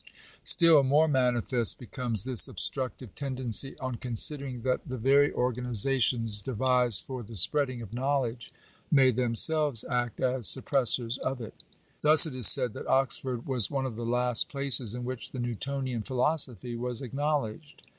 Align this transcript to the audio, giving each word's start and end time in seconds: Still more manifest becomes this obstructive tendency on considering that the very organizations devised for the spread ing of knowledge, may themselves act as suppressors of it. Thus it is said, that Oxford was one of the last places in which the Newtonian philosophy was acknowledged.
Still 0.43 0.81
more 0.81 1.07
manifest 1.07 1.77
becomes 1.77 2.23
this 2.23 2.47
obstructive 2.47 3.13
tendency 3.13 3.77
on 3.77 3.97
considering 3.97 4.63
that 4.63 4.87
the 4.89 4.97
very 4.97 5.31
organizations 5.31 6.41
devised 6.41 7.05
for 7.05 7.21
the 7.21 7.35
spread 7.35 7.69
ing 7.69 7.83
of 7.83 7.93
knowledge, 7.93 8.51
may 8.89 9.11
themselves 9.11 9.83
act 9.87 10.19
as 10.19 10.47
suppressors 10.47 11.19
of 11.19 11.39
it. 11.39 11.53
Thus 12.01 12.25
it 12.25 12.33
is 12.35 12.47
said, 12.47 12.73
that 12.73 12.87
Oxford 12.87 13.45
was 13.45 13.69
one 13.69 13.85
of 13.85 13.95
the 13.95 14.03
last 14.03 14.49
places 14.49 14.95
in 14.95 15.05
which 15.05 15.33
the 15.33 15.39
Newtonian 15.39 16.01
philosophy 16.01 16.75
was 16.75 17.03
acknowledged. 17.03 17.83